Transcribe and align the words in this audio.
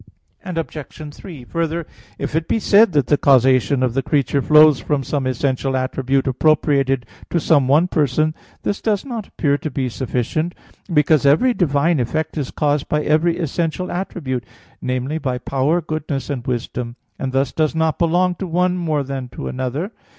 Obj. 0.43 1.11
3: 1.13 1.43
Further, 1.43 1.85
if 2.17 2.35
it 2.35 2.47
be 2.47 2.57
said 2.57 2.91
that 2.93 3.05
the 3.05 3.19
causation 3.19 3.83
of 3.83 3.93
the 3.93 4.01
creature 4.01 4.41
flows 4.41 4.79
from 4.79 5.03
some 5.03 5.27
essential 5.27 5.77
attribute 5.77 6.25
appropriated 6.25 7.05
to 7.29 7.39
some 7.39 7.67
one 7.67 7.87
Person, 7.87 8.33
this 8.63 8.81
does 8.81 9.05
not 9.05 9.27
appear 9.27 9.59
to 9.59 9.69
be 9.69 9.89
sufficient; 9.89 10.55
because 10.91 11.23
every 11.23 11.53
divine 11.53 11.99
effect 11.99 12.35
is 12.35 12.49
caused 12.49 12.89
by 12.89 13.03
every 13.03 13.37
essential 13.37 13.91
attribute 13.91 14.43
viz. 14.81 15.19
by 15.19 15.37
power, 15.37 15.81
goodness 15.81 16.31
and 16.31 16.47
wisdom 16.47 16.95
and 17.19 17.31
thus 17.31 17.51
does 17.51 17.75
not 17.75 17.99
belong 17.99 18.33
to 18.33 18.47
one 18.47 18.75
more 18.77 19.03
than 19.03 19.29
to 19.29 19.47
another. 19.47 19.91